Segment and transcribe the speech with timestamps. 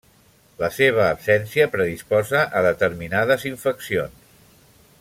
[0.61, 4.35] La seva absència predisposa a determinades infeccions.